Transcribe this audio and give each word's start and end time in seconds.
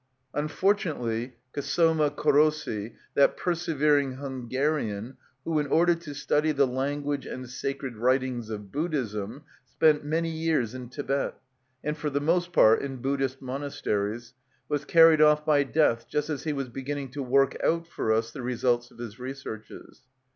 Unfortunately 0.33 1.35
Csoma 1.55 2.09
Körösi, 2.09 2.93
that 3.13 3.37
persevering 3.37 4.13
Hungarian, 4.13 5.15
who, 5.45 5.59
in 5.59 5.67
order 5.67 5.93
to 5.93 6.15
study 6.15 6.51
the 6.51 6.65
language 6.65 7.27
and 7.27 7.47
sacred 7.47 7.95
writings 7.95 8.49
of 8.49 8.71
Buddhism, 8.71 9.43
spent 9.63 10.03
many 10.03 10.31
years 10.31 10.73
in 10.73 10.89
Tibet, 10.89 11.35
and 11.83 11.95
for 11.95 12.09
the 12.09 12.19
most 12.19 12.51
part 12.51 12.81
in 12.81 12.95
Buddhist 12.95 13.43
monasteries, 13.43 14.33
was 14.67 14.85
carried 14.85 15.21
off 15.21 15.45
by 15.45 15.61
death 15.63 16.07
just 16.09 16.31
as 16.31 16.45
he 16.45 16.51
was 16.53 16.67
beginning 16.69 17.11
to 17.11 17.21
work 17.21 17.55
out 17.63 17.85
for 17.85 18.11
us 18.11 18.31
the 18.31 18.41
results 18.41 18.89
of 18.89 18.97
his 18.97 19.19
researches. 19.19 20.01